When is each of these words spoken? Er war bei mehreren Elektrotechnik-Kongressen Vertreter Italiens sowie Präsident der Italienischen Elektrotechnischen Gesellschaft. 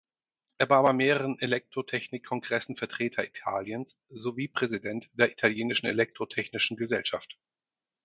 Er 0.57 0.67
war 0.71 0.81
bei 0.81 0.93
mehreren 0.93 1.37
Elektrotechnik-Kongressen 1.37 2.75
Vertreter 2.75 3.23
Italiens 3.23 3.99
sowie 4.09 4.47
Präsident 4.47 5.07
der 5.13 5.31
Italienischen 5.31 5.85
Elektrotechnischen 5.85 6.75
Gesellschaft. 6.75 7.37